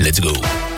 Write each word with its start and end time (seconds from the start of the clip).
Let's 0.00 0.18
go. 0.18 0.69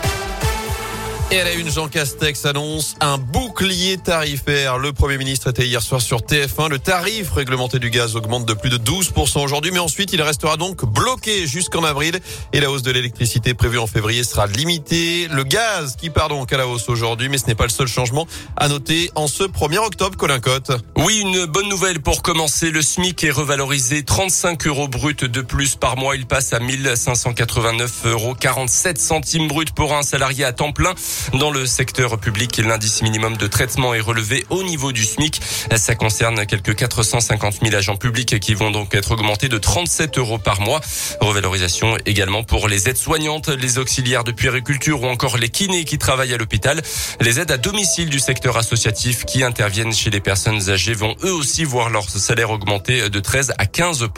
Et 1.32 1.40
à 1.40 1.44
la 1.44 1.54
une, 1.54 1.70
Jean 1.70 1.88
Castex 1.88 2.44
annonce 2.44 2.94
un 3.00 3.16
bouclier 3.16 3.96
tarifaire. 3.96 4.76
Le 4.76 4.92
Premier 4.92 5.16
ministre 5.16 5.48
était 5.48 5.66
hier 5.66 5.80
soir 5.80 6.02
sur 6.02 6.18
TF1. 6.18 6.68
Le 6.68 6.78
tarif 6.78 7.32
réglementé 7.32 7.78
du 7.78 7.88
gaz 7.88 8.16
augmente 8.16 8.44
de 8.44 8.52
plus 8.52 8.68
de 8.68 8.76
12% 8.76 9.42
aujourd'hui, 9.42 9.70
mais 9.70 9.78
ensuite 9.78 10.12
il 10.12 10.20
restera 10.20 10.58
donc 10.58 10.84
bloqué 10.84 11.46
jusqu'en 11.46 11.84
avril. 11.84 12.20
Et 12.52 12.60
la 12.60 12.70
hausse 12.70 12.82
de 12.82 12.90
l'électricité 12.90 13.54
prévue 13.54 13.78
en 13.78 13.86
février 13.86 14.24
sera 14.24 14.46
limitée. 14.46 15.26
Le 15.28 15.42
gaz 15.44 15.96
qui 15.96 16.10
part 16.10 16.28
donc 16.28 16.52
à 16.52 16.58
la 16.58 16.66
hausse 16.68 16.90
aujourd'hui, 16.90 17.30
mais 17.30 17.38
ce 17.38 17.46
n'est 17.46 17.54
pas 17.54 17.64
le 17.64 17.70
seul 17.70 17.88
changement 17.88 18.26
à 18.58 18.68
noter 18.68 19.10
en 19.14 19.26
ce 19.26 19.44
1er 19.44 19.78
octobre, 19.78 20.18
Colin 20.18 20.38
Cotte. 20.38 20.72
Oui, 20.98 21.20
une 21.20 21.46
bonne 21.46 21.70
nouvelle 21.70 22.00
pour 22.02 22.20
commencer. 22.20 22.70
Le 22.70 22.82
SMIC 22.82 23.24
est 23.24 23.30
revalorisé 23.30 24.02
35 24.02 24.66
euros 24.66 24.86
brut 24.86 25.24
de 25.24 25.40
plus 25.40 25.76
par 25.76 25.96
mois. 25.96 26.14
Il 26.14 26.26
passe 26.26 26.52
à 26.52 26.60
1589 26.60 28.04
euros 28.04 28.34
47 28.38 28.98
centimes 28.98 29.48
brut 29.48 29.70
pour 29.72 29.94
un 29.94 30.02
salarié 30.02 30.44
à 30.44 30.52
temps 30.52 30.72
plein. 30.72 30.92
Dans 31.34 31.50
le 31.50 31.66
secteur 31.66 32.18
public, 32.18 32.58
l'indice 32.58 33.02
minimum 33.02 33.36
de 33.36 33.46
traitement 33.46 33.94
est 33.94 34.00
relevé 34.00 34.44
au 34.50 34.62
niveau 34.62 34.92
du 34.92 35.04
SMIC. 35.04 35.40
Ça 35.76 35.94
concerne 35.94 36.44
quelques 36.46 36.74
450 36.74 37.60
000 37.62 37.74
agents 37.74 37.96
publics 37.96 38.38
qui 38.40 38.54
vont 38.54 38.70
donc 38.70 38.94
être 38.94 39.12
augmentés 39.12 39.48
de 39.48 39.58
37 39.58 40.18
euros 40.18 40.38
par 40.38 40.60
mois. 40.60 40.80
Revalorisation 41.20 41.96
également 42.06 42.42
pour 42.42 42.68
les 42.68 42.88
aides-soignantes, 42.88 43.48
les 43.48 43.78
auxiliaires 43.78 44.24
de 44.24 44.32
puériculture 44.32 45.02
ou 45.02 45.06
encore 45.06 45.38
les 45.38 45.48
kinés 45.48 45.84
qui 45.84 45.98
travaillent 45.98 46.34
à 46.34 46.38
l'hôpital. 46.38 46.82
Les 47.20 47.40
aides 47.40 47.50
à 47.50 47.56
domicile 47.56 48.10
du 48.10 48.20
secteur 48.20 48.56
associatif 48.56 49.24
qui 49.24 49.42
interviennent 49.42 49.92
chez 49.92 50.10
les 50.10 50.20
personnes 50.20 50.70
âgées 50.70 50.94
vont 50.94 51.16
eux 51.24 51.32
aussi 51.32 51.64
voir 51.64 51.90
leur 51.90 52.08
salaire 52.08 52.50
augmenter 52.50 53.08
de 53.08 53.20
13 53.20 53.54
à 53.58 53.66
15 53.66 54.08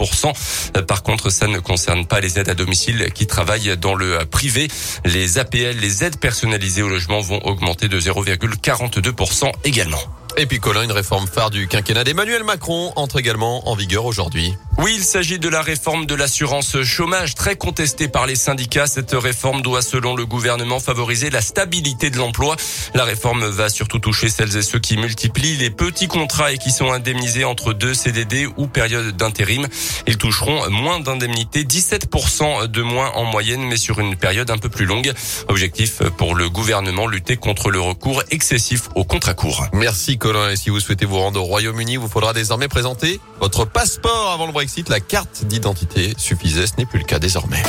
Par 0.88 1.02
contre, 1.02 1.30
ça 1.30 1.46
ne 1.46 1.59
concerne 1.59 2.06
pas 2.06 2.20
les 2.20 2.38
aides 2.38 2.48
à 2.48 2.54
domicile 2.54 3.10
qui 3.14 3.26
travaillent 3.26 3.76
dans 3.76 3.95
le 3.95 4.24
privé. 4.24 4.68
Les 5.04 5.38
APL, 5.38 5.76
les 5.80 6.04
aides 6.04 6.18
personnalisées 6.18 6.82
logement 6.94 7.20
vont 7.20 7.40
augmenter 7.44 7.88
de 7.88 7.98
0,42% 7.98 9.50
également. 9.64 9.98
Et 10.37 10.46
puis 10.46 10.60
Colin, 10.60 10.82
une 10.82 10.92
réforme 10.92 11.26
phare 11.26 11.51
du 11.51 11.66
quinquennat 11.66 12.04
d'Emmanuel 12.04 12.45
Macron 12.45 12.92
entre 12.95 13.18
également 13.18 13.68
en 13.68 13.74
vigueur 13.74 14.04
aujourd'hui. 14.04 14.54
Oui, 14.76 14.94
il 14.96 15.04
s'agit 15.04 15.38
de 15.38 15.48
la 15.48 15.62
réforme 15.62 16.04
de 16.04 16.16
l'assurance 16.16 16.82
chômage 16.82 17.36
très 17.36 17.54
contestée 17.54 18.08
par 18.08 18.26
les 18.26 18.34
syndicats. 18.34 18.88
Cette 18.88 19.12
réforme 19.12 19.62
doit, 19.62 19.82
selon 19.82 20.16
le 20.16 20.26
gouvernement, 20.26 20.80
favoriser 20.80 21.30
la 21.30 21.40
stabilité 21.40 22.10
de 22.10 22.18
l'emploi. 22.18 22.56
La 22.92 23.04
réforme 23.04 23.46
va 23.46 23.68
surtout 23.68 24.00
toucher 24.00 24.28
celles 24.28 24.56
et 24.56 24.62
ceux 24.62 24.80
qui 24.80 24.96
multiplient 24.96 25.56
les 25.56 25.70
petits 25.70 26.08
contrats 26.08 26.52
et 26.52 26.58
qui 26.58 26.72
sont 26.72 26.90
indemnisés 26.90 27.45
entre 27.45 27.72
deux 27.72 27.95
CDD 27.95 28.48
ou 28.56 28.66
périodes 28.66 29.16
d'intérim. 29.16 29.68
Ils 30.08 30.18
toucheront 30.18 30.68
moins 30.70 30.98
d'indemnités, 30.98 31.62
17% 31.62 32.66
de 32.66 32.82
moins 32.82 33.10
en 33.12 33.24
moyenne, 33.24 33.62
mais 33.62 33.76
sur 33.76 34.00
une 34.00 34.16
période 34.16 34.50
un 34.50 34.58
peu 34.58 34.68
plus 34.68 34.86
longue. 34.86 35.12
Objectif 35.46 36.02
pour 36.16 36.34
le 36.34 36.50
gouvernement, 36.50 37.06
lutter 37.06 37.36
contre 37.36 37.70
le 37.70 37.80
recours 37.80 38.24
excessif 38.30 38.88
aux 38.96 39.04
contrats 39.04 39.34
courts. 39.34 39.68
Merci 39.72 40.18
Colin. 40.18 40.50
Et 40.50 40.56
si 40.56 40.70
vous 40.70 40.80
souhaitez 40.80 41.06
vous 41.06 41.18
rendre 41.18 41.40
au 41.40 41.45
Royaume-Uni, 41.45 41.96
vous 41.96 42.08
faudra 42.08 42.32
désormais 42.32 42.68
présenter 42.68 43.20
votre 43.38 43.64
passeport 43.64 44.32
avant 44.32 44.46
le 44.46 44.52
La 44.88 45.01
carte 45.01 45.45
d'identité 45.45 46.15
suffisait. 46.16 46.66
Ce 46.66 46.73
n'est 46.79 46.87
plus 46.87 46.98
le 46.98 47.04
cas 47.04 47.18
désormais. 47.18 47.62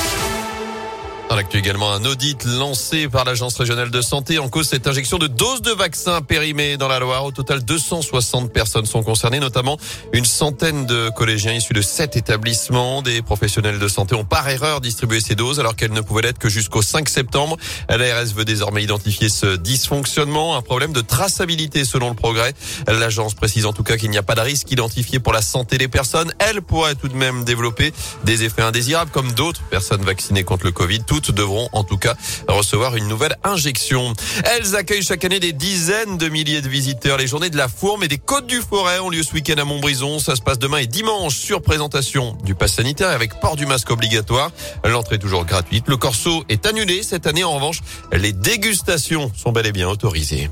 Dans 1.36 1.41
l'actu 1.41 1.58
également, 1.58 1.91
un 1.91 2.05
audit 2.05 2.45
lancé 2.45 3.09
par 3.09 3.25
l'Agence 3.25 3.58
régionale 3.58 3.91
de 3.91 4.02
santé 4.02 4.39
en 4.39 4.47
cause 4.47 4.69
cette 4.69 4.88
injection 4.88 5.17
de 5.17 5.28
doses 5.28 5.61
de 5.61 5.72
vaccins 5.72 6.22
périmées 6.22 6.78
dans 6.78 6.88
la 6.88 6.97
Loire. 6.97 7.25
Au 7.25 7.31
total, 7.31 7.61
260 7.61 8.53
personnes 8.53 8.86
sont 8.86 9.03
concernées, 9.03 9.41
notamment 9.41 9.78
une 10.13 10.23
centaine 10.23 10.86
de 10.86 11.09
collégiens 11.09 11.52
issus 11.52 11.73
de 11.73 11.81
sept 11.81 12.16
établissements. 12.16 13.02
Des 13.02 13.22
professionnels 13.22 13.80
de 13.80 13.88
santé 13.89 14.16
ont 14.16 14.23
par 14.23 14.47
erreur 14.47 14.80
distribué 14.80 15.19
ces 15.19 15.36
doses 15.36 15.59
alors 15.59 15.75
qu'elles 15.75 15.91
ne 15.91 16.00
pouvaient 16.00 16.22
l'être 16.22 16.39
que 16.39 16.47
jusqu'au 16.47 16.81
5 16.81 17.09
septembre. 17.09 17.58
L'ARS 17.89 18.28
veut 18.33 18.45
désormais 18.45 18.86
identifier 18.86 19.28
ce 19.28 19.58
dysfonctionnement, 19.58 20.56
un 20.56 20.61
problème 20.61 20.94
de 20.94 21.02
traçabilité 21.02 21.83
selon 21.83 22.08
le 22.08 22.16
progrès. 22.16 22.53
L'agence 22.88 23.33
précise 23.33 23.66
en 23.66 23.73
tout 23.73 23.83
cas 23.83 23.97
qu'il 23.97 24.09
n'y 24.09 24.17
a 24.17 24.23
pas 24.23 24.36
de 24.36 24.41
risque 24.41 24.72
identifié 24.72 25.19
pour 25.19 25.34
la 25.34 25.41
santé 25.41 25.78
des 25.78 25.90
personnes. 25.90 26.31
Elle 26.40 26.62
pourrait 26.62 26.95
tout 26.95 27.09
de 27.09 27.18
même 27.18 27.44
développer 27.44 27.91
des 28.24 28.45
effets 28.45 28.62
indésirables 28.62 29.12
comme 29.12 29.34
d'autres 29.34 29.63
personnes 29.63 30.03
vaccinées 30.03 30.45
contre 30.45 30.63
le 30.63 30.72
Covid 30.72 31.01
toutes 31.06 31.25
devront 31.31 31.69
en 31.72 31.84
tout 31.84 31.97
cas 31.97 32.16
recevoir 32.47 32.96
une 32.96 33.08
nouvelle 33.08 33.38
injection. 33.44 34.13
Elles 34.44 34.75
accueillent 34.75 35.03
chaque 35.03 35.25
année 35.25 35.40
des 35.40 35.53
dizaines 35.53 36.18
de 36.18 36.30
milliers 36.30 36.62
de 36.62 36.69
visiteurs. 36.69 37.18
Les 37.18 37.28
journées 37.28 37.50
de 37.50 37.58
la 37.58 37.68
Fourme 37.68 38.03
et 38.03 38.08
des 38.08 38.18
Côtes 38.18 38.47
du 38.47 38.62
Forêt 38.62 39.00
ont 39.00 39.09
lieu 39.09 39.24
ce 39.24 39.34
week-end 39.34 39.58
à 39.58 39.66
Montbrison. 39.66 40.19
Ça 40.19 40.36
se 40.36 40.41
passe 40.41 40.59
demain 40.59 40.78
et 40.78 40.88
dimanche 40.88 41.36
sur 41.36 41.62
présentation 41.62 42.38
du 42.44 42.56
pass 42.56 42.74
sanitaire 42.74 43.09
avec 43.09 43.40
port 43.40 43.56
du 43.56 43.66
masque 43.66 43.91
obligatoire. 43.91 44.52
L'entrée 44.84 45.16
est 45.16 45.19
toujours 45.19 45.46
gratuite. 45.46 45.86
Le 45.88 45.97
corso 45.97 46.44
est 46.50 46.66
annulé 46.66 47.03
cette 47.03 47.28
année. 47.28 47.44
En 47.44 47.53
revanche, 47.53 47.81
les 48.12 48.34
dégustations 48.34 49.31
sont 49.36 49.52
bel 49.52 49.66
et 49.66 49.72
bien 49.72 49.88
autorisées. 49.90 50.50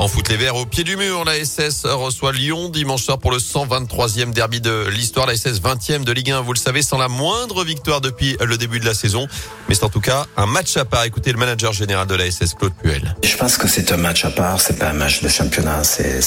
En 0.00 0.06
foot, 0.06 0.28
les 0.28 0.36
Verts 0.36 0.54
au 0.54 0.64
pied 0.64 0.84
du 0.84 0.96
mur, 0.96 1.24
la 1.24 1.44
SS 1.44 1.84
reçoit 1.84 2.30
Lyon 2.30 2.68
dimanche 2.68 3.02
soir 3.02 3.18
pour 3.18 3.32
le 3.32 3.38
123e 3.38 4.32
derby 4.32 4.60
de 4.60 4.86
l'histoire. 4.86 5.26
La 5.26 5.36
SS 5.36 5.60
20e 5.60 6.04
de 6.04 6.12
Ligue 6.12 6.30
1, 6.30 6.40
vous 6.42 6.52
le 6.52 6.58
savez, 6.58 6.82
sans 6.82 6.98
la 6.98 7.08
moindre 7.08 7.64
victoire 7.64 8.00
depuis 8.00 8.36
le 8.40 8.56
début 8.56 8.78
de 8.78 8.84
la 8.84 8.94
saison. 8.94 9.26
Mais 9.68 9.74
c'est 9.74 9.82
en 9.82 9.88
tout 9.88 10.00
cas 10.00 10.26
un 10.36 10.46
match 10.46 10.76
à 10.76 10.84
part. 10.84 11.02
Écoutez 11.02 11.32
le 11.32 11.38
manager 11.38 11.72
général 11.72 12.06
de 12.06 12.14
la 12.14 12.30
SS, 12.30 12.54
Claude 12.54 12.74
Puel. 12.80 13.16
Je 13.24 13.36
pense 13.36 13.56
que 13.56 13.66
c'est 13.66 13.90
un 13.90 13.96
match 13.96 14.24
à 14.24 14.30
part. 14.30 14.60
C'est 14.60 14.78
pas 14.78 14.90
un 14.90 14.92
match 14.92 15.20
de 15.20 15.28
championnat. 15.28 15.82
C'est, 15.82 16.20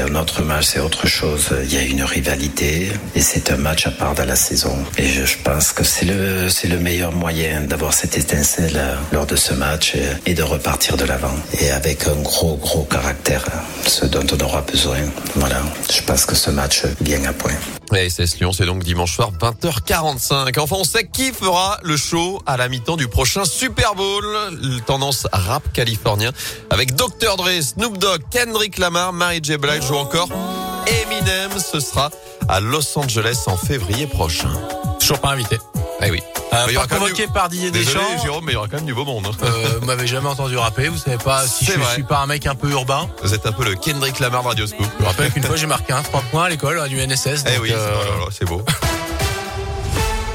un 0.00 0.14
autre 0.14 0.42
match. 0.42 0.66
C'est 0.66 0.80
autre 0.80 1.08
chose. 1.08 1.48
Il 1.64 1.74
y 1.74 1.78
a 1.78 1.82
une 1.82 2.04
rivalité 2.04 2.92
et 3.16 3.20
c'est 3.20 3.50
un 3.50 3.56
match 3.56 3.88
à 3.88 3.90
part 3.90 4.14
de 4.14 4.22
la 4.22 4.36
saison. 4.36 4.76
Et 4.96 5.08
je, 5.08 5.36
pense 5.42 5.72
que 5.72 5.82
c'est 5.82 6.04
le, 6.04 6.46
le 6.46 6.78
meilleur 6.78 7.10
moyen 7.10 7.62
d'avoir 7.62 7.92
cette 7.92 8.16
étincelle 8.16 8.80
lors 9.10 9.26
de 9.26 9.34
ce 9.34 9.52
match 9.52 9.96
et, 9.96 10.30
et 10.30 10.34
de 10.34 10.44
repartir 10.44 10.96
de 10.96 11.04
l'avant. 11.04 11.34
Et 11.60 11.72
avec 11.72 12.06
un 12.06 12.22
gros, 12.22 12.56
gros 12.56 12.67
gros 12.68 12.84
caractère, 12.84 13.46
ce 13.86 14.04
dont 14.04 14.26
on 14.30 14.44
aura 14.44 14.60
besoin. 14.60 14.98
Voilà, 15.36 15.62
je 15.90 16.02
pense 16.02 16.26
que 16.26 16.34
ce 16.34 16.50
match 16.50 16.82
vient 17.00 17.24
à 17.24 17.32
point. 17.32 17.54
Et 17.96 18.10
SS 18.10 18.38
Lyon, 18.38 18.52
c'est 18.52 18.66
donc 18.66 18.84
dimanche 18.84 19.14
soir 19.14 19.30
20h45. 19.40 20.60
Enfin, 20.60 20.76
on 20.78 20.84
sait 20.84 21.06
qui 21.06 21.32
fera 21.32 21.78
le 21.82 21.96
show 21.96 22.42
à 22.44 22.58
la 22.58 22.68
mi-temps 22.68 22.98
du 22.98 23.08
prochain 23.08 23.46
Super 23.46 23.94
Bowl. 23.94 24.22
Tendance 24.84 25.26
rap 25.32 25.62
californien 25.72 26.30
avec 26.68 26.94
Dr. 26.94 27.38
Dre, 27.38 27.62
Snoop 27.62 27.96
Dogg, 27.96 28.20
Kendrick 28.30 28.76
Lamar, 28.76 29.14
Mary 29.14 29.40
J. 29.42 29.56
Blige 29.56 29.90
ou 29.90 29.94
encore 29.94 30.28
Eminem. 30.86 31.50
Ce 31.58 31.80
sera 31.80 32.10
à 32.48 32.60
Los 32.60 32.98
Angeles 32.98 33.44
en 33.46 33.56
février 33.56 34.06
prochain. 34.06 34.52
Toujours 35.00 35.20
pas 35.20 35.30
invité. 35.30 35.56
Eh 36.02 36.10
oui. 36.10 36.20
Euh, 36.52 36.64
Il 36.68 36.74
y 36.74 36.76
aura 36.76 36.86
pas 36.86 36.96
convoqué 36.96 37.26
du- 37.26 37.32
par 37.32 37.48
Didier 37.48 37.70
Désolé, 37.70 37.94
Deschamps. 37.98 38.22
Jérôme, 38.22 38.44
mais 38.46 38.52
il 38.52 38.54
y 38.54 38.58
aura 38.58 38.68
quand 38.68 38.76
même 38.78 38.86
du 38.86 38.94
beau 38.94 39.04
monde. 39.04 39.26
hein. 39.26 39.36
Euh, 39.44 39.78
vous 39.80 39.86
m'avez 39.86 40.06
jamais 40.06 40.28
entendu 40.28 40.56
rapper, 40.56 40.88
vous 40.88 40.96
savez 40.98 41.18
pas 41.18 41.46
si 41.46 41.66
je 41.66 41.72
suis 41.92 42.02
pas 42.04 42.18
un 42.20 42.26
mec 42.26 42.46
un 42.46 42.54
peu 42.54 42.70
urbain. 42.70 43.08
Vous 43.22 43.34
êtes 43.34 43.46
un 43.46 43.52
peu 43.52 43.64
le 43.64 43.74
Kendrick 43.74 44.18
Lamar 44.20 44.42
de 44.42 44.48
Radio 44.48 44.66
Scoop. 44.66 44.86
Je 44.98 45.02
me 45.02 45.08
rappelle 45.08 45.30
qu'une 45.32 45.42
fois 45.42 45.56
j'ai 45.56 45.66
marqué 45.66 45.92
un 45.92 46.02
3 46.02 46.22
points 46.30 46.44
à 46.44 46.48
l'école 46.48 46.80
à 46.80 46.88
du 46.88 46.96
NSS. 47.00 47.44
Eh 47.54 47.58
oui, 47.58 47.70
euh, 47.72 47.96
oh 48.22 48.28
c'est 48.30 48.46
beau. 48.46 48.62